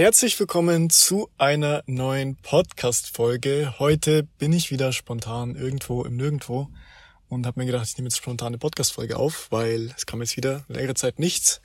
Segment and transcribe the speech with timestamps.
[0.00, 3.74] Herzlich willkommen zu einer neuen Podcast-Folge.
[3.78, 6.70] Heute bin ich wieder spontan irgendwo im Nirgendwo
[7.28, 10.38] und habe mir gedacht, ich nehme jetzt spontan eine Podcast-Folge auf, weil es kam jetzt
[10.38, 11.60] wieder längere Zeit nichts.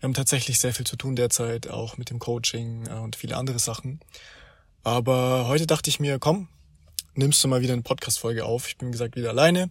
[0.00, 3.36] Wir haben tatsächlich sehr viel zu tun derzeit, auch mit dem Coaching äh, und viele
[3.36, 4.00] andere Sachen.
[4.82, 6.48] Aber heute dachte ich mir, komm,
[7.14, 8.66] nimmst du mal wieder eine Podcast-Folge auf.
[8.66, 9.70] Ich bin, wie gesagt, wieder alleine.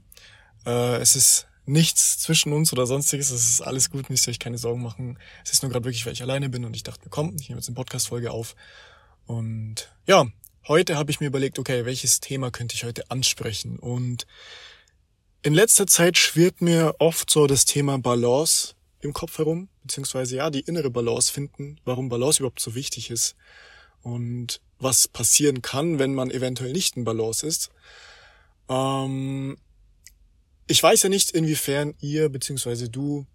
[0.66, 3.31] Äh, es ist nichts zwischen uns oder sonstiges.
[3.31, 5.18] Es ist alles gut, müsst ihr euch keine Sorgen machen.
[5.43, 7.59] Es ist nur gerade wirklich, weil ich alleine bin und ich dachte komm, ich nehme
[7.59, 8.55] jetzt eine Podcast-Folge auf.
[9.25, 10.26] Und ja,
[10.67, 13.80] heute habe ich mir überlegt, okay, welches Thema könnte ich heute ansprechen?
[13.80, 14.27] Und
[15.41, 20.49] in letzter Zeit schwirrt mir oft so das Thema Balance im Kopf herum, beziehungsweise ja,
[20.49, 23.35] die innere Balance finden, warum Balance überhaupt so wichtig ist
[24.02, 27.70] und was passieren kann, wenn man eventuell nicht in Balance ist.
[28.70, 29.57] Ähm,
[30.68, 33.26] ich weiß ja nicht, inwiefern ihr beziehungsweise du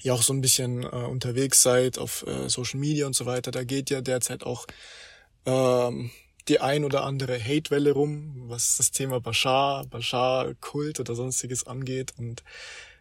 [0.00, 3.50] ja auch so ein bisschen äh, unterwegs seid auf äh, Social Media und so weiter.
[3.50, 4.66] Da geht ja derzeit auch
[5.46, 6.10] ähm,
[6.48, 12.14] die ein oder andere Hatewelle rum, was das Thema Bashar, Bashar-Kult oder sonstiges angeht.
[12.16, 12.42] Und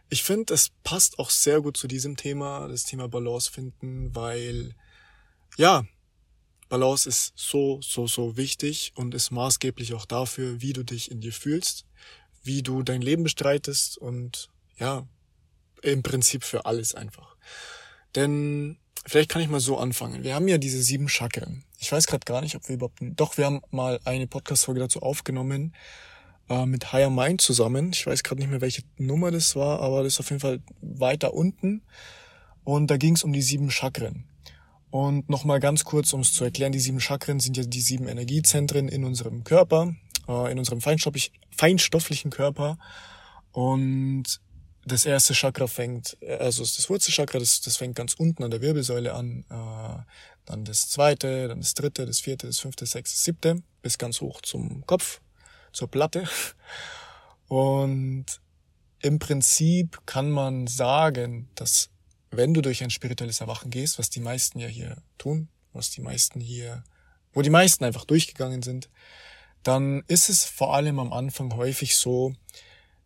[0.09, 4.75] ich finde, es passt auch sehr gut zu diesem Thema, das Thema Balance finden, weil
[5.57, 5.85] ja,
[6.69, 11.19] Balance ist so, so, so wichtig und ist maßgeblich auch dafür, wie du dich in
[11.19, 11.85] dir fühlst,
[12.43, 15.05] wie du dein Leben bestreitest und ja,
[15.81, 17.35] im Prinzip für alles einfach.
[18.15, 20.23] Denn vielleicht kann ich mal so anfangen.
[20.23, 21.63] Wir haben ja diese sieben Chakren.
[21.79, 25.01] Ich weiß gerade gar nicht, ob wir überhaupt, doch wir haben mal eine Podcast-Folge dazu
[25.01, 25.73] aufgenommen
[26.49, 27.91] äh, mit Higher Mind zusammen.
[27.93, 30.59] Ich weiß gerade nicht mehr, welche Nummer das war, aber das ist auf jeden Fall
[30.81, 31.83] weiter unten.
[32.63, 34.25] Und da ging es um die sieben Chakren.
[34.91, 38.07] Und nochmal ganz kurz, um es zu erklären, die sieben Chakren sind ja die sieben
[38.07, 39.95] Energiezentren in unserem Körper
[40.27, 42.77] in unserem feinstofflich, feinstofflichen Körper.
[43.51, 44.39] Und
[44.85, 48.61] das erste Chakra fängt, also ist das Wurzelchakra, das, das fängt ganz unten an der
[48.61, 49.45] Wirbelsäule an.
[49.49, 50.03] Äh,
[50.45, 54.41] dann das zweite, dann das dritte, das vierte, das fünfte, sechste, siebte, bis ganz hoch
[54.41, 55.21] zum Kopf,
[55.71, 56.27] zur Platte.
[57.47, 58.25] Und
[59.01, 61.89] im Prinzip kann man sagen, dass
[62.31, 66.01] wenn du durch ein spirituelles Erwachen gehst, was die meisten ja hier tun, was die
[66.01, 66.83] meisten hier,
[67.33, 68.89] wo die meisten einfach durchgegangen sind,
[69.63, 72.33] dann ist es vor allem am Anfang häufig so,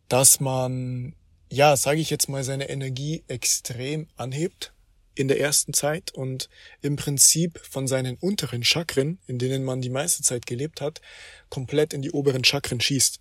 [0.07, 1.15] dass man,
[1.51, 4.73] ja, sage ich jetzt mal, seine Energie extrem anhebt
[5.15, 6.49] in der ersten Zeit und
[6.81, 11.01] im Prinzip von seinen unteren Chakren, in denen man die meiste Zeit gelebt hat,
[11.49, 13.19] komplett in die oberen Chakren schießt.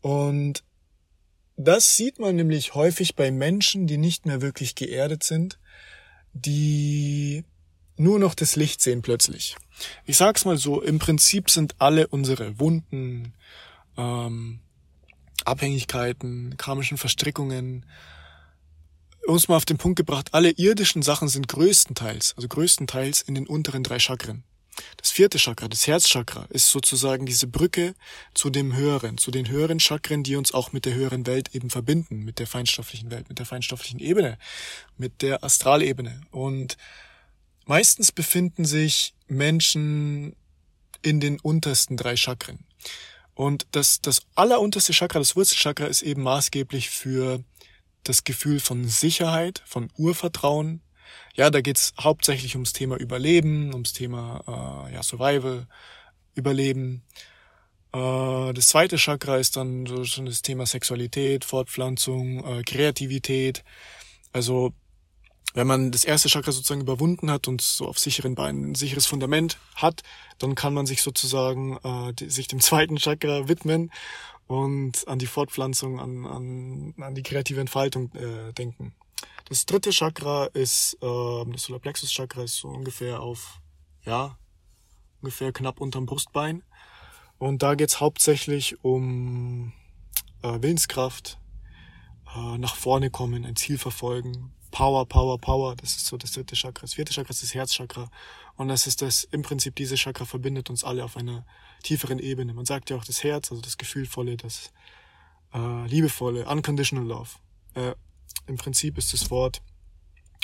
[0.00, 0.62] Und
[1.56, 5.58] das sieht man nämlich häufig bei Menschen, die nicht mehr wirklich geerdet sind,
[6.32, 7.44] die
[7.98, 9.56] nur noch das Licht sehen plötzlich.
[10.04, 13.34] Ich sag's mal so, im Prinzip sind alle unsere Wunden,
[13.96, 14.60] ähm,
[15.44, 17.86] Abhängigkeiten, karmischen Verstrickungen,
[19.26, 23.46] uns mal auf den Punkt gebracht, alle irdischen Sachen sind größtenteils, also größtenteils in den
[23.46, 24.42] unteren drei Chakren.
[24.96, 27.94] Das vierte Chakra, das Herzchakra, ist sozusagen diese Brücke
[28.32, 31.68] zu dem höheren, zu den höheren Chakren, die uns auch mit der höheren Welt eben
[31.68, 34.38] verbinden, mit der feinstofflichen Welt, mit der feinstofflichen Ebene,
[34.96, 36.20] mit der Astralebene.
[36.30, 36.76] Und
[37.68, 40.34] Meistens befinden sich Menschen
[41.02, 42.64] in den untersten drei Chakren.
[43.34, 47.44] Und das, das allerunterste Chakra, das Wurzelchakra, ist eben maßgeblich für
[48.04, 50.80] das Gefühl von Sicherheit, von Urvertrauen.
[51.34, 55.66] Ja, da geht's hauptsächlich ums Thema Überleben, ums Thema äh, ja, Survival,
[56.34, 57.02] Überleben.
[57.92, 63.62] Äh, das zweite Chakra ist dann so schon das Thema Sexualität, Fortpflanzung, äh, Kreativität.
[64.32, 64.72] Also
[65.58, 69.06] wenn man das erste Chakra sozusagen überwunden hat und so auf sicheren Beinen ein sicheres
[69.06, 70.04] Fundament hat,
[70.38, 73.90] dann kann man sich sozusagen äh, die, sich dem zweiten Chakra widmen
[74.46, 78.94] und an die Fortpflanzung, an, an, an die kreative Entfaltung äh, denken.
[79.48, 83.60] Das dritte Chakra ist, äh, das Solarplexus Chakra ist so ungefähr auf,
[84.04, 84.38] ja,
[85.20, 86.62] ungefähr knapp unterm Brustbein.
[87.38, 89.72] Und da geht's hauptsächlich um
[90.42, 91.40] äh, Willenskraft,
[92.36, 95.76] äh, nach vorne kommen, ein Ziel verfolgen, Power, Power, Power.
[95.76, 96.82] Das ist so das dritte Chakra.
[96.82, 98.10] Das vierte Chakra ist das Herzchakra.
[98.56, 101.46] Und das ist das, im Prinzip diese Chakra verbindet uns alle auf einer
[101.82, 102.54] tieferen Ebene.
[102.54, 104.72] Man sagt ja auch das Herz, also das Gefühlvolle, das
[105.54, 107.30] äh, Liebevolle, Unconditional Love.
[107.74, 107.94] Äh,
[108.46, 109.62] Im Prinzip ist das Wort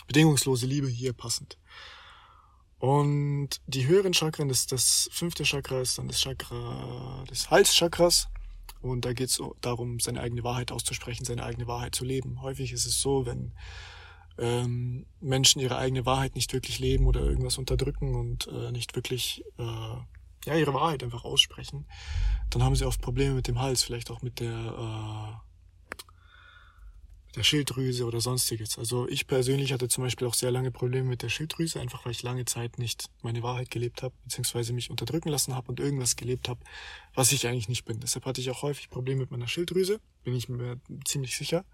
[0.07, 1.59] bedingungslose Liebe hier passend.
[2.79, 8.29] Und die höheren Chakren, das, das fünfte Chakra ist dann das Chakra des Halschakras.
[8.83, 12.43] Und da geht es darum, seine eigene Wahrheit auszusprechen, seine eigene Wahrheit zu leben.
[12.43, 13.55] Häufig ist es so, wenn
[14.39, 19.45] ähm, Menschen ihre eigene Wahrheit nicht wirklich leben oder irgendwas unterdrücken und äh, nicht wirklich
[19.59, 19.63] äh,
[20.47, 21.87] ja ihre Wahrheit einfach aussprechen,
[22.51, 25.45] dann haben sie oft Probleme mit dem Hals, vielleicht auch mit der äh,
[27.37, 28.79] der Schilddrüse oder sonstiges.
[28.79, 32.13] Also ich persönlich hatte zum Beispiel auch sehr lange Probleme mit der Schilddrüse, einfach weil
[32.13, 36.17] ich lange Zeit nicht meine Wahrheit gelebt habe, beziehungsweise mich unterdrücken lassen habe und irgendwas
[36.17, 36.61] gelebt habe,
[37.15, 38.01] was ich eigentlich nicht bin.
[38.01, 41.65] Deshalb hatte ich auch häufig Probleme mit meiner Schilddrüse, bin ich mir ziemlich sicher.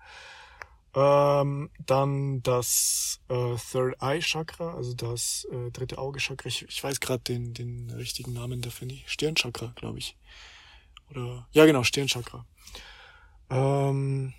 [0.94, 6.48] Ähm, dann das äh, Third Eye Chakra, also das äh, dritte Auge Chakra.
[6.48, 9.08] Ich, ich weiß gerade den, den richtigen Namen dafür nicht.
[9.08, 10.16] Stirnchakra, glaube ich.
[11.10, 12.44] Oder ja genau, Stirnchakra.
[13.50, 14.34] Ähm,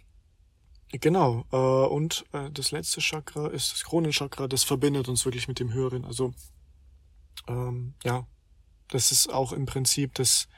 [0.93, 5.59] Genau, äh, und äh, das letzte Chakra ist das Kronenchakra, das verbindet uns wirklich mit
[5.59, 6.03] dem Höheren.
[6.03, 6.33] Also
[7.47, 8.27] ähm, ja,
[8.89, 10.49] das ist auch im Prinzip das,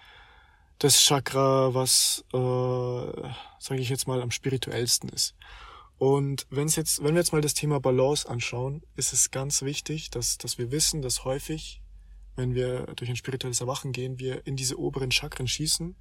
[0.79, 3.29] das Chakra, was, äh,
[3.59, 5.35] sage ich jetzt mal, am spirituellsten ist.
[6.03, 10.09] Und wenn's jetzt, wenn wir jetzt mal das Thema Balance anschauen, ist es ganz wichtig,
[10.09, 11.79] dass, dass wir wissen, dass häufig
[12.35, 15.95] wenn wir durch ein spirituelles Erwachen gehen, wir in diese oberen Chakren schießen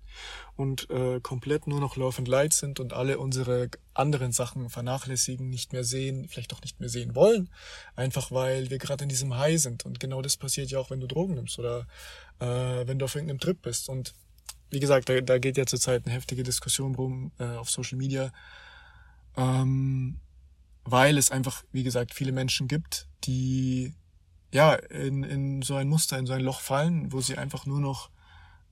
[0.57, 5.49] und äh, komplett nur noch Love and Light sind und alle unsere anderen Sachen vernachlässigen,
[5.51, 7.51] nicht mehr sehen, vielleicht auch nicht mehr sehen wollen,
[7.95, 9.85] einfach weil wir gerade in diesem High sind.
[9.85, 11.87] Und genau das passiert ja auch, wenn du Drogen nimmst oder
[12.41, 13.89] äh, wenn du auf irgendeinem Trip bist.
[13.89, 14.15] Und
[14.71, 18.33] wie gesagt, da, da geht ja zurzeit eine heftige Diskussion rum äh, auf Social Media,
[19.37, 20.21] ähm,
[20.85, 23.95] weil es einfach, wie gesagt, viele Menschen gibt, die
[24.53, 27.81] ja, in, in so ein Muster, in so ein Loch fallen, wo sie einfach nur
[27.81, 28.11] noch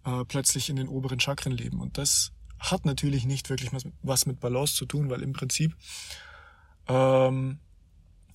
[0.05, 1.81] äh, plötzlich in den oberen Chakren leben.
[1.81, 3.71] Und das hat natürlich nicht wirklich
[4.03, 5.75] was mit Balance zu tun, weil im Prinzip
[6.89, 7.59] ähm,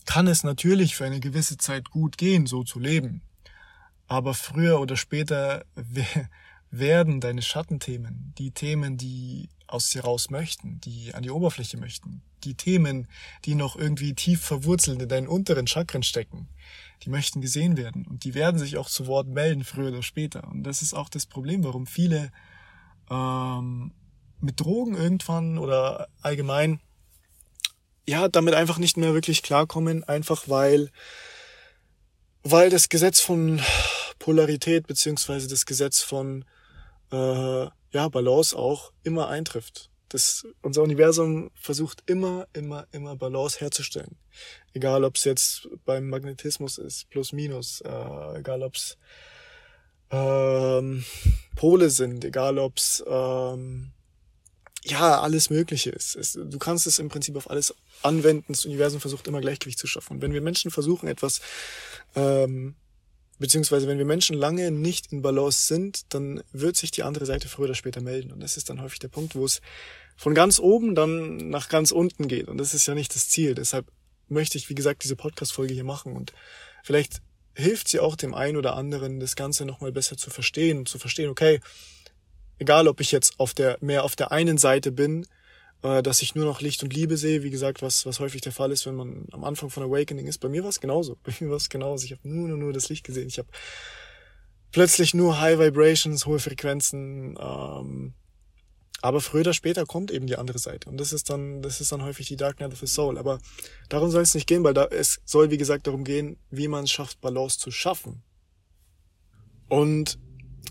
[0.06, 3.22] kann es natürlich für eine gewisse Zeit gut gehen, so zu leben.
[4.08, 5.66] Aber früher oder später
[6.72, 12.22] werden deine Schattenthemen, die Themen, die aus dir raus möchten, die an die Oberfläche möchten,
[12.44, 13.08] die Themen,
[13.46, 16.48] die noch irgendwie tief verwurzelt in deinen unteren Chakren stecken,
[17.04, 18.06] die möchten gesehen werden.
[18.06, 20.48] Und die werden sich auch zu Wort melden, früher oder später.
[20.48, 22.32] Und das ist auch das Problem, warum viele
[23.10, 23.94] ähm,
[24.40, 26.80] mit Drogen irgendwann oder allgemein
[28.08, 30.92] ja damit einfach nicht mehr wirklich klarkommen, einfach weil
[32.44, 33.60] weil das Gesetz von
[34.20, 36.46] Polarität beziehungsweise das Gesetz von
[37.12, 44.16] äh, ja Balance auch immer eintrifft das, unser Universum versucht immer, immer, immer Balance herzustellen.
[44.74, 48.98] Egal, ob es jetzt beim Magnetismus ist, plus minus, äh, egal, ob es
[50.12, 51.04] ähm,
[51.56, 53.92] Pole sind, egal, ob es ähm,
[54.84, 56.16] ja alles Mögliche ist.
[56.16, 58.54] Es, du kannst es im Prinzip auf alles anwenden.
[58.54, 60.14] Das Universum versucht immer Gleichgewicht zu schaffen.
[60.14, 61.42] Und wenn wir Menschen versuchen, etwas
[62.16, 62.76] ähm,
[63.40, 67.48] beziehungsweise wenn wir Menschen lange nicht in Balance sind, dann wird sich die andere Seite
[67.48, 68.32] früher oder später melden.
[68.32, 69.62] Und das ist dann häufig der Punkt, wo es
[70.16, 72.48] von ganz oben dann nach ganz unten geht.
[72.48, 73.56] Und das ist ja nicht das Ziel.
[73.56, 73.86] Deshalb
[74.28, 76.16] möchte ich, wie gesagt, diese Podcast-Folge hier machen.
[76.16, 76.34] Und
[76.84, 77.22] vielleicht
[77.54, 81.00] hilft sie auch dem einen oder anderen, das Ganze nochmal besser zu verstehen und zu
[81.00, 81.60] verstehen, okay,
[82.58, 85.26] egal ob ich jetzt auf der, mehr auf der einen Seite bin,
[85.86, 88.52] äh, dass ich nur noch Licht und Liebe sehe, wie gesagt, was, was häufig der
[88.52, 90.40] Fall ist, wenn man am Anfang von Awakening ist.
[90.40, 91.18] Bei mir war es genauso.
[91.24, 92.06] Bei mir war es genauso.
[92.06, 93.28] Ich habe nur, nur, nur das Licht gesehen.
[93.28, 93.48] Ich habe
[94.72, 97.38] plötzlich nur High Vibrations, hohe Frequenzen.
[97.40, 98.14] Ähm,
[99.02, 100.90] aber früher oder später kommt eben die andere Seite.
[100.90, 103.20] Und das ist dann, das ist dann häufig die Dark Night of the Soul.
[103.20, 103.38] Aber
[103.88, 106.86] darum soll es nicht gehen, weil da, es soll, wie gesagt, darum gehen, wie man
[106.86, 108.24] es schafft, Balance zu schaffen.
[109.68, 110.18] Und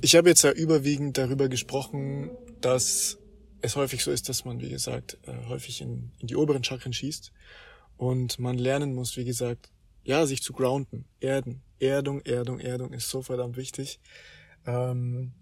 [0.01, 3.19] ich habe jetzt ja überwiegend darüber gesprochen, dass
[3.65, 6.93] es häufig so ist, dass man, wie gesagt, äh, häufig in, in die oberen Chakren
[6.93, 7.33] schießt
[7.97, 9.71] und man lernen muss, wie gesagt,
[10.05, 11.63] ja, sich zu grounden, erden.
[11.79, 14.01] Erdung, Erdung, Erdung ist so verdammt wichtig.
[14.67, 15.33] Ähm,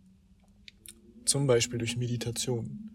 [1.25, 2.91] zum Beispiel durch Meditation,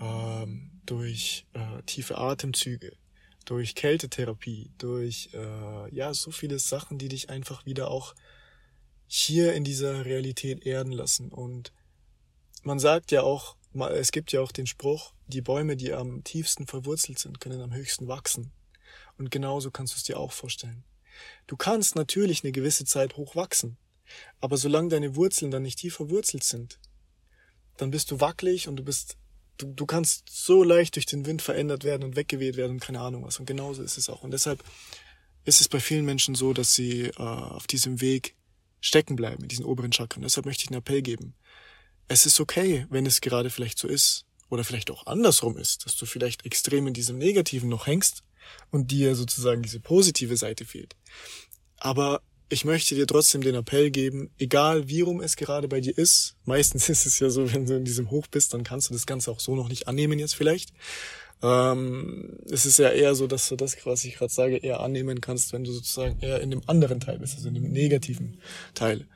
[0.00, 2.96] ähm, durch äh, tiefe Atemzüge,
[3.44, 8.14] durch Kältetherapie, durch äh, ja so viele Sachen, die dich einfach wieder auch
[9.06, 11.30] hier in dieser Realität erden lassen.
[11.30, 11.72] Und
[12.64, 16.66] man sagt ja auch, es gibt ja auch den Spruch, die Bäume, die am tiefsten
[16.66, 18.52] verwurzelt sind, können am höchsten wachsen.
[19.18, 20.84] Und genauso kannst du es dir auch vorstellen.
[21.46, 23.76] Du kannst natürlich eine gewisse Zeit hoch wachsen,
[24.40, 26.78] aber solange deine Wurzeln dann nicht tief verwurzelt sind,
[27.76, 29.16] dann bist du wackelig und du bist,
[29.58, 33.00] du, du kannst so leicht durch den Wind verändert werden und weggeweht werden und keine
[33.00, 33.38] Ahnung was.
[33.38, 34.22] Und genauso ist es auch.
[34.22, 34.62] Und deshalb
[35.44, 38.36] ist es bei vielen Menschen so, dass sie äh, auf diesem Weg
[38.80, 40.22] stecken bleiben, in diesen oberen Chakren.
[40.22, 41.34] Deshalb möchte ich einen Appell geben
[42.08, 44.24] es ist okay, wenn es gerade vielleicht so ist.
[44.48, 48.22] Oder vielleicht auch andersrum ist, dass du vielleicht extrem in diesem Negativen noch hängst
[48.70, 50.94] und dir sozusagen diese positive Seite fehlt.
[51.78, 55.98] Aber ich möchte dir trotzdem den Appell geben, egal wie rum es gerade bei dir
[55.98, 58.94] ist, meistens ist es ja so, wenn du in diesem Hoch bist, dann kannst du
[58.94, 60.72] das Ganze auch so noch nicht annehmen jetzt vielleicht.
[61.42, 65.20] Ähm, es ist ja eher so, dass du das, was ich gerade sage, eher annehmen
[65.20, 68.40] kannst, wenn du sozusagen eher in dem anderen Teil bist, also in dem negativen
[68.74, 69.06] Teil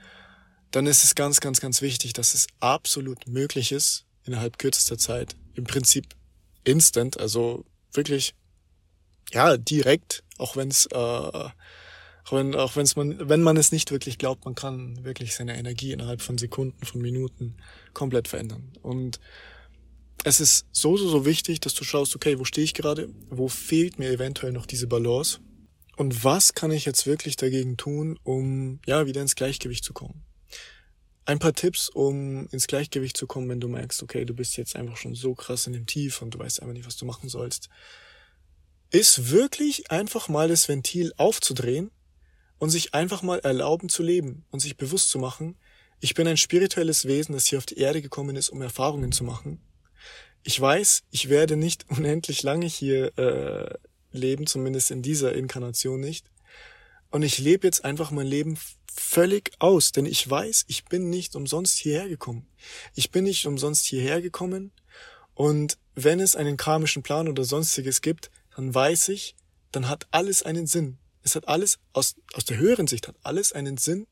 [0.71, 5.37] dann ist es ganz, ganz, ganz wichtig, dass es absolut möglich ist, innerhalb kürzester Zeit,
[5.55, 6.15] im Prinzip
[6.65, 8.35] instant, also wirklich
[9.33, 11.53] ja, direkt, auch wenn es, äh, auch
[12.33, 15.93] wenn, auch wenn's man, wenn man es nicht wirklich glaubt, man kann wirklich seine Energie
[15.93, 17.57] innerhalb von Sekunden, von Minuten
[17.93, 18.73] komplett verändern.
[18.83, 19.21] Und
[20.25, 23.09] es ist so, so, so wichtig, dass du schaust, okay, wo stehe ich gerade?
[23.31, 25.41] Wo fehlt mir eventuell noch diese Balance?
[25.97, 30.23] Und was kann ich jetzt wirklich dagegen tun, um, ja, wieder ins Gleichgewicht zu kommen?
[31.27, 34.75] Ein paar Tipps, um ins Gleichgewicht zu kommen, wenn du merkst, okay, du bist jetzt
[34.75, 37.29] einfach schon so krass in dem Tief und du weißt einfach nicht, was du machen
[37.29, 37.69] sollst,
[38.91, 41.91] ist wirklich einfach mal das Ventil aufzudrehen
[42.59, 45.57] und sich einfach mal erlauben zu leben und sich bewusst zu machen,
[46.00, 49.23] ich bin ein spirituelles Wesen, das hier auf die Erde gekommen ist, um Erfahrungen zu
[49.23, 49.61] machen
[50.43, 53.75] ich weiß, ich werde nicht unendlich lange hier äh,
[54.12, 56.27] leben, zumindest in dieser Inkarnation nicht.
[57.11, 58.57] Und ich lebe jetzt einfach mein Leben
[58.95, 62.47] völlig aus, denn ich weiß, ich bin nicht umsonst hierher gekommen.
[62.95, 64.73] Ich bin nicht umsonst hierher gekommen.
[65.35, 69.37] Und wenn es einen karmischen Plan oder sonstiges gibt, dann weiß ich,
[69.73, 70.99] dann hat alles einen Sinn.
[71.23, 74.07] Es hat alles, aus, aus der höheren Sicht hat alles einen Sinn.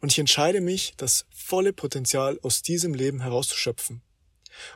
[0.00, 4.02] Und ich entscheide mich, das volle Potenzial aus diesem Leben herauszuschöpfen.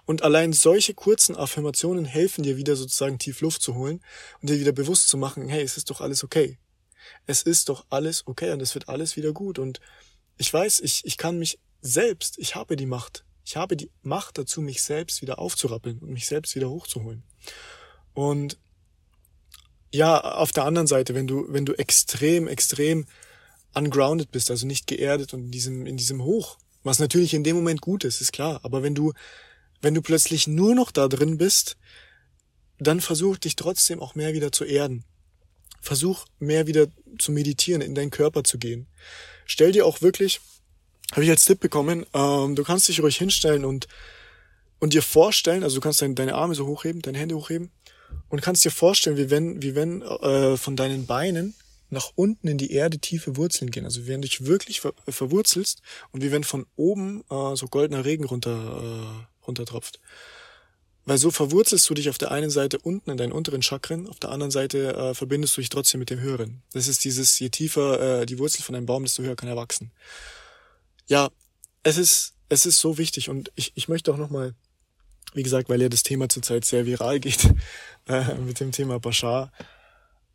[0.04, 4.00] Und allein solche kurzen Affirmationen helfen dir wieder sozusagen tief Luft zu holen
[4.40, 6.58] und dir wieder bewusst zu machen, hey, es ist doch alles okay.
[7.26, 9.58] Es ist doch alles okay und es wird alles wieder gut.
[9.58, 9.80] Und
[10.36, 13.24] ich weiß, ich, ich kann mich selbst, ich habe die Macht.
[13.44, 17.22] Ich habe die Macht dazu, mich selbst wieder aufzurappeln und mich selbst wieder hochzuholen.
[18.14, 18.58] Und
[19.92, 23.06] ja, auf der anderen Seite, wenn du, wenn du extrem, extrem
[23.74, 27.56] ungrounded bist, also nicht geerdet und in diesem, in diesem Hoch, was natürlich in dem
[27.56, 28.60] Moment gut ist, ist klar.
[28.62, 29.12] Aber wenn du
[29.84, 31.76] wenn du plötzlich nur noch da drin bist,
[32.78, 35.04] dann versuch dich trotzdem auch mehr wieder zu erden.
[35.84, 36.86] Versuch mehr wieder
[37.18, 38.86] zu meditieren, in deinen Körper zu gehen.
[39.44, 40.40] Stell dir auch wirklich,
[41.12, 43.86] habe ich als Tipp bekommen, ähm, du kannst dich ruhig hinstellen und,
[44.80, 47.70] und dir vorstellen, also du kannst deine, deine Arme so hochheben, deine Hände hochheben
[48.30, 51.54] und kannst dir vorstellen, wie wenn, wie wenn äh, von deinen Beinen
[51.90, 53.84] nach unten in die Erde tiefe Wurzeln gehen.
[53.84, 57.66] Also wie wenn du dich wirklich ver verwurzelst und wie wenn von oben äh, so
[57.68, 60.00] goldener Regen runter äh, runtertropft.
[61.06, 64.18] Weil so verwurzelst du dich auf der einen Seite unten in deinen unteren Chakren, auf
[64.20, 66.62] der anderen Seite äh, verbindest du dich trotzdem mit dem höheren.
[66.72, 69.56] Das ist dieses, je tiefer äh, die Wurzel von einem Baum, desto höher kann er
[69.56, 69.92] wachsen.
[71.06, 71.28] Ja,
[71.82, 74.54] es ist, es ist so wichtig und ich, ich möchte auch nochmal,
[75.34, 77.52] wie gesagt, weil ja das Thema zurzeit sehr viral geht,
[78.08, 79.52] äh, mit dem Thema Bashar.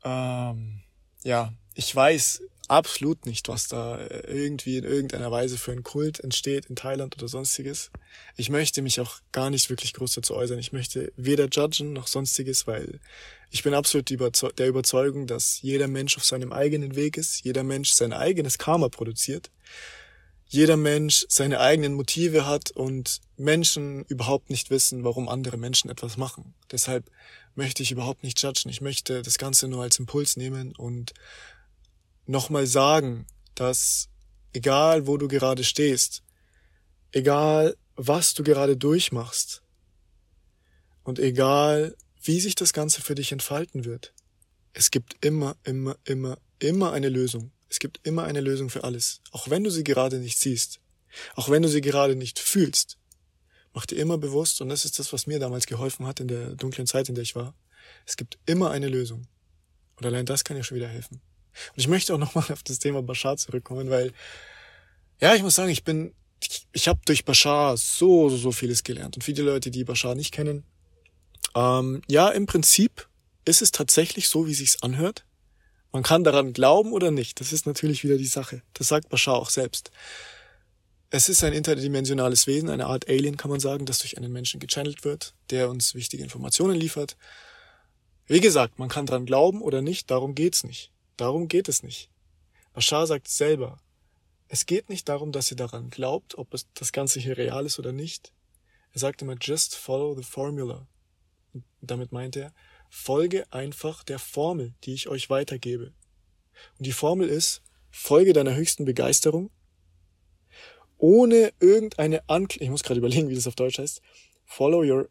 [0.04, 0.82] Ähm,
[1.24, 6.20] ja, ich weiß, absolut nicht, was da äh, irgendwie in irgendeiner Weise für ein Kult
[6.20, 7.92] entsteht in Thailand oder sonstiges.
[8.38, 10.60] Ich möchte mich auch gar nicht wirklich groß dazu äußern.
[10.60, 13.00] Ich möchte weder judgen noch sonstiges, weil
[13.50, 17.92] ich bin absolut der Überzeugung, dass jeder Mensch auf seinem eigenen Weg ist, jeder Mensch
[17.92, 19.50] sein eigenes Karma produziert,
[20.48, 26.18] jeder Mensch seine eigenen Motive hat und Menschen überhaupt nicht wissen, warum andere Menschen etwas
[26.18, 26.54] machen.
[26.72, 27.10] Deshalb
[27.56, 28.70] möchte ich überhaupt nicht judgen.
[28.70, 31.14] Ich möchte das Ganze nur als Impuls nehmen und
[32.30, 34.08] nochmal sagen, dass
[34.54, 36.24] egal wo du gerade stehst,
[37.12, 39.64] egal was du gerade durchmachst
[41.04, 44.14] und egal wie sich das Ganze für dich entfalten wird,
[44.74, 47.52] es gibt immer, immer, immer, immer eine Lösung.
[47.68, 50.80] Es gibt immer eine Lösung für alles, auch wenn du sie gerade nicht siehst,
[51.36, 52.98] auch wenn du sie gerade nicht fühlst.
[53.74, 56.56] Mach dir immer bewusst, und das ist das, was mir damals geholfen hat in der
[56.56, 57.56] dunklen Zeit, in der ich war,
[58.06, 59.28] es gibt immer eine Lösung.
[59.96, 61.22] Und allein das kann ja schon wieder helfen.
[61.76, 64.12] Und ich möchte auch nochmal auf das Thema Bashar zurückkommen, weil,
[65.20, 68.84] ja, ich muss sagen, ich bin, ich, ich habe durch Bashar so, so, so vieles
[68.84, 69.16] gelernt.
[69.16, 70.64] Und viele Leute, die Bashar nicht kennen,
[71.56, 73.08] ähm, ja, im Prinzip
[73.46, 75.26] ist es tatsächlich so, wie sich's anhört.
[75.92, 77.40] Man kann daran glauben oder nicht.
[77.40, 78.62] Das ist natürlich wieder die Sache.
[78.74, 79.92] Das sagt Bashar auch selbst.
[81.10, 84.60] Es ist ein interdimensionales Wesen, eine Art Alien, kann man sagen, das durch einen Menschen
[84.60, 87.18] gechannelt wird, der uns wichtige Informationen liefert.
[88.28, 90.92] Wie gesagt, man kann daran glauben oder nicht, darum geht's nicht.
[91.20, 92.10] Darum geht es nicht.
[92.72, 93.82] Bashar sagt selber,
[94.48, 97.78] es geht nicht darum, dass ihr daran glaubt, ob es das Ganze hier real ist
[97.78, 98.32] oder nicht.
[98.94, 100.88] Er sagt immer, just follow the formula.
[101.54, 102.54] Und damit meint er,
[102.90, 105.94] folge einfach der Formel, die ich euch weitergebe.
[106.78, 109.52] Und die Formel ist, folge deiner höchsten Begeisterung,
[110.98, 114.02] ohne irgendeine Ankl ich muss gerade überlegen, wie das auf Deutsch heißt,
[114.46, 115.10] follow your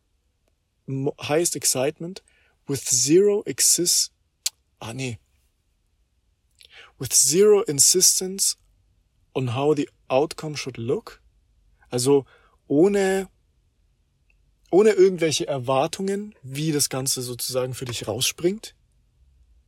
[1.21, 2.23] highest excitement
[2.67, 4.11] with zero exist,
[4.79, 5.19] ah nee,
[6.99, 8.57] with zero insistence
[9.35, 11.21] on how the outcome should look.
[11.91, 12.27] Also
[12.67, 13.29] ohne,
[14.71, 18.75] ohne irgendwelche Erwartungen, wie das Ganze sozusagen für dich rausspringt.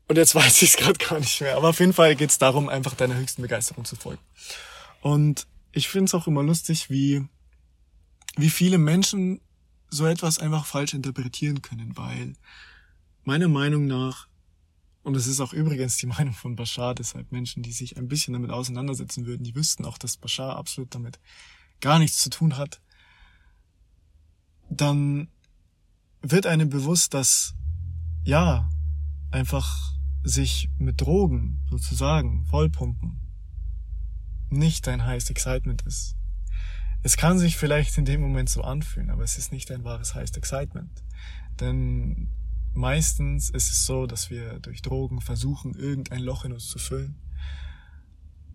[0.09, 1.57] Und jetzt weiß ich es gerade gar nicht mehr.
[1.57, 4.23] Aber auf jeden Fall geht es darum, einfach deiner höchsten Begeisterung zu folgen.
[5.01, 7.25] Und ich finde es auch immer lustig, wie,
[8.37, 9.41] wie viele Menschen
[9.89, 12.35] so etwas einfach falsch interpretieren können, weil
[13.25, 14.29] meiner Meinung nach
[15.03, 18.35] und es ist auch übrigens die Meinung von Bashar, deshalb Menschen, die sich ein bisschen
[18.35, 21.19] damit auseinandersetzen würden, die wüssten auch, dass Bashar absolut damit
[21.81, 22.81] gar nichts zu tun hat,
[24.69, 25.29] dann
[26.23, 27.55] wird einem bewusst, dass,
[28.25, 28.69] ja,
[29.31, 33.21] einfach sich mit Drogen sozusagen vollpumpen
[34.51, 36.17] nicht dein Highest Excitement ist.
[37.03, 40.15] Es kann sich vielleicht in dem Moment so anfühlen, aber es ist nicht dein wahres
[40.15, 41.03] Highest Excitement.
[41.59, 42.29] Denn
[42.75, 47.17] meistens ist es so, dass wir durch Drogen versuchen, irgendein Loch in uns zu füllen,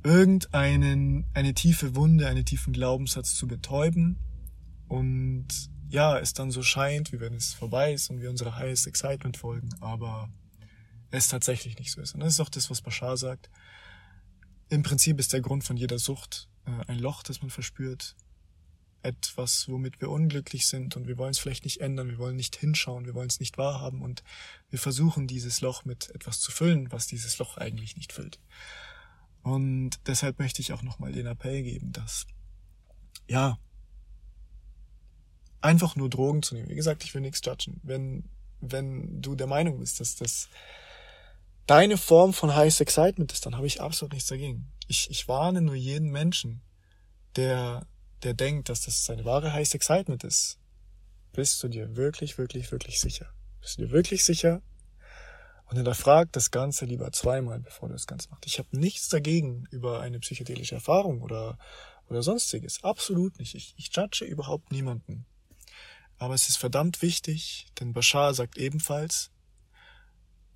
[0.04, 4.18] irgendeinen, eine tiefe Wunde, einen tiefen Glaubenssatz zu betäuben
[4.88, 5.48] und
[5.90, 9.38] ja, es dann so scheint, wie wenn es vorbei ist und wir unserer Highest Excitement
[9.38, 10.30] folgen, aber
[11.12, 12.14] es tatsächlich nicht so ist.
[12.14, 13.50] Und das ist auch das, was Bashar sagt.
[14.70, 18.16] Im Prinzip ist der Grund von jeder Sucht äh, ein Loch, das man verspürt,
[19.06, 22.56] etwas, womit wir unglücklich sind und wir wollen es vielleicht nicht ändern, wir wollen nicht
[22.56, 24.24] hinschauen, wir wollen es nicht wahrhaben und
[24.70, 28.40] wir versuchen dieses Loch mit etwas zu füllen, was dieses Loch eigentlich nicht füllt.
[29.44, 32.26] Und deshalb möchte ich auch nochmal den Appell geben, dass,
[33.28, 33.60] ja,
[35.62, 36.70] einfach nur Drogen zu nehmen.
[36.70, 37.80] Wie gesagt, ich will nichts judgen.
[37.84, 40.50] Wenn, wenn du der Meinung bist, dass das
[41.68, 44.72] deine Form von Highest Excitement ist, dann habe ich absolut nichts dagegen.
[44.88, 46.62] Ich, ich warne nur jeden Menschen,
[47.36, 47.88] der,
[48.24, 50.58] der denkt, dass das seine wahre Highest Excitement ist.
[51.34, 53.28] Bist du dir wirklich, wirklich, wirklich sicher?
[53.62, 54.62] Bist du dir wirklich sicher?
[55.66, 58.46] Und hinterfragt das Ganze lieber zweimal, bevor du das Ganze machst.
[58.46, 61.58] Ich habe nichts dagegen über eine psychedelische Erfahrung oder,
[62.08, 62.84] oder sonstiges.
[62.84, 63.56] Absolut nicht.
[63.56, 65.26] Ich, ich judge überhaupt niemanden.
[66.18, 69.32] Aber es ist verdammt wichtig, denn Bashar sagt ebenfalls,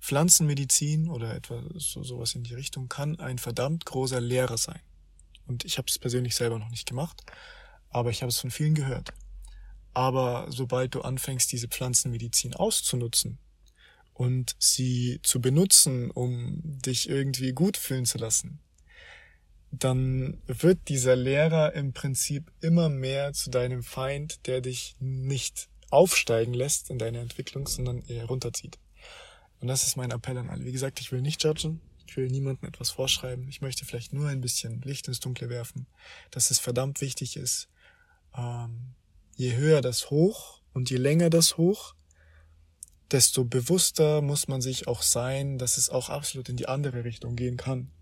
[0.00, 4.80] Pflanzenmedizin oder etwa so sowas in die Richtung kann ein verdammt großer Lehrer sein.
[5.46, 7.22] Und ich habe es persönlich selber noch nicht gemacht,
[7.88, 9.12] aber ich habe es von vielen gehört.
[9.92, 13.38] Aber sobald du anfängst, diese Pflanzenmedizin auszunutzen
[14.14, 18.60] und sie zu benutzen, um dich irgendwie gut fühlen zu lassen,
[19.72, 26.54] dann wird dieser Lehrer im Prinzip immer mehr zu deinem Feind, der dich nicht aufsteigen
[26.54, 28.78] lässt in deiner Entwicklung, sondern eher runterzieht.
[29.60, 30.64] Und das ist mein Appell an alle.
[30.64, 31.80] Wie gesagt, ich will nicht judgen.
[32.10, 33.46] Ich will niemandem etwas vorschreiben.
[33.48, 35.86] Ich möchte vielleicht nur ein bisschen Licht ins Dunkle werfen,
[36.32, 37.68] dass es verdammt wichtig ist,
[38.36, 38.96] ähm,
[39.36, 41.94] je höher das Hoch und je länger das Hoch,
[43.12, 47.36] desto bewusster muss man sich auch sein, dass es auch absolut in die andere Richtung
[47.36, 47.92] gehen kann.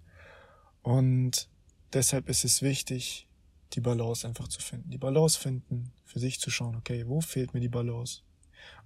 [0.80, 1.50] Und
[1.92, 3.28] deshalb ist es wichtig,
[3.74, 4.88] die Balance einfach zu finden.
[4.88, 8.22] Die Balance finden, für sich zu schauen, okay, wo fehlt mir die Balance?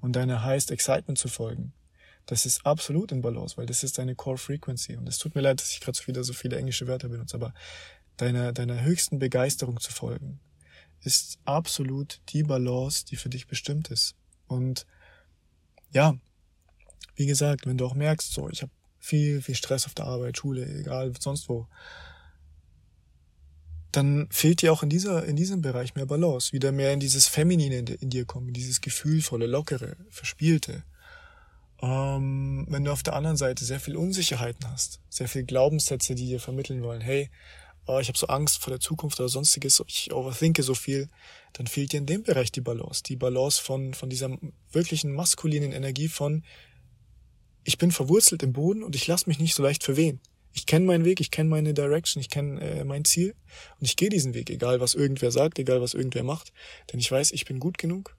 [0.00, 1.72] Und deiner heißt Excitement zu folgen
[2.26, 4.96] das ist absolut in Balance, weil das ist deine Core Frequency.
[4.96, 7.36] Und es tut mir leid, dass ich gerade so wieder so viele englische Wörter benutze,
[7.36, 7.52] aber
[8.16, 10.40] deiner, deiner höchsten Begeisterung zu folgen,
[11.00, 14.14] ist absolut die Balance, die für dich bestimmt ist.
[14.46, 14.86] Und
[15.92, 16.14] ja,
[17.16, 20.38] wie gesagt, wenn du auch merkst, so, ich habe viel, viel Stress auf der Arbeit,
[20.38, 21.66] Schule, egal, sonst wo,
[23.90, 27.26] dann fehlt dir auch in dieser, in diesem Bereich mehr Balance, wieder mehr in dieses
[27.26, 30.84] Feminine in, in dir kommen, dieses gefühlvolle, lockere, verspielte.
[31.82, 36.26] Ähm, wenn du auf der anderen Seite sehr viel Unsicherheiten hast, sehr viel Glaubenssätze, die
[36.26, 37.28] dir vermitteln wollen, hey,
[37.86, 41.08] oh, ich habe so Angst vor der Zukunft oder sonstiges, ich overthinke so viel,
[41.54, 43.02] dann fehlt dir in dem Bereich die Balance.
[43.02, 44.30] Die Balance von, von dieser
[44.70, 46.44] wirklichen maskulinen Energie von,
[47.64, 50.20] ich bin verwurzelt im Boden und ich lasse mich nicht so leicht verwehen.
[50.52, 53.34] Ich kenne meinen Weg, ich kenne meine Direction, ich kenne äh, mein Ziel
[53.80, 56.52] und ich gehe diesen Weg, egal was irgendwer sagt, egal was irgendwer macht,
[56.92, 58.16] denn ich weiß, ich bin gut genug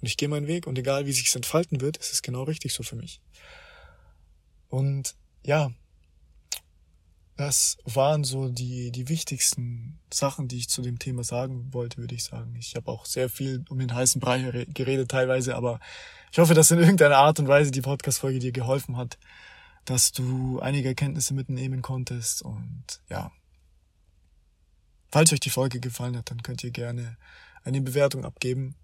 [0.00, 2.72] und ich gehe meinen Weg und egal wie sich's entfalten wird, ist es genau richtig
[2.72, 3.20] so für mich.
[4.68, 5.70] Und ja,
[7.36, 12.14] das waren so die, die wichtigsten Sachen, die ich zu dem Thema sagen wollte, würde
[12.14, 12.54] ich sagen.
[12.56, 15.78] Ich habe auch sehr viel um den heißen Brei geredet teilweise, aber
[16.32, 19.18] ich hoffe, dass in irgendeiner Art und Weise die Podcast-Folge dir geholfen hat,
[19.84, 23.30] dass du einige Erkenntnisse mitnehmen konntest und ja.
[25.10, 27.16] Falls euch die Folge gefallen hat, dann könnt ihr gerne
[27.64, 28.74] eine Bewertung abgeben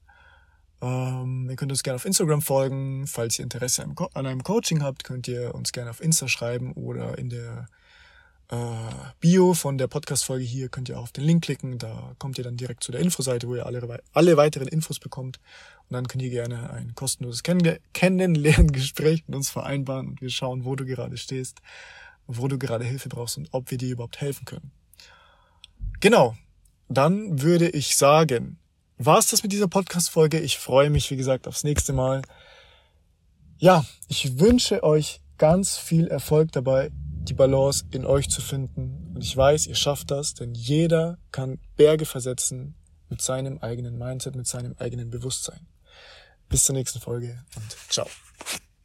[0.85, 3.07] ähm, ihr könnt uns gerne auf Instagram folgen.
[3.07, 7.17] Falls ihr Interesse an einem Coaching habt, könnt ihr uns gerne auf Insta schreiben oder
[7.17, 7.69] in der
[8.51, 8.57] äh,
[9.19, 11.79] Bio von der Podcast-Folge hier könnt ihr auch auf den Link klicken.
[11.79, 15.39] Da kommt ihr dann direkt zu der Infoseite, wo ihr alle, alle weiteren Infos bekommt.
[15.89, 20.67] Und dann könnt ihr gerne ein kostenloses Kenn Kennenlerngespräch mit uns vereinbaren und wir schauen,
[20.67, 21.61] wo du gerade stehst,
[22.27, 24.71] wo du gerade Hilfe brauchst und ob wir dir überhaupt helfen können.
[26.01, 26.37] Genau.
[26.91, 28.59] Dann würde ich sagen,
[28.99, 30.41] war es das mit dieser Podcast-Folge.
[30.41, 32.23] Ich freue mich, wie gesagt, aufs nächste Mal.
[33.59, 39.13] Ja, ich wünsche euch ganz viel Erfolg dabei, die Balance in euch zu finden.
[39.15, 42.75] Und ich weiß, ihr schafft das, denn jeder kann Berge versetzen
[43.09, 45.67] mit seinem eigenen Mindset, mit seinem eigenen Bewusstsein.
[46.49, 48.07] Bis zur nächsten Folge und ciao.